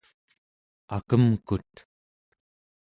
[0.95, 1.73] akemkut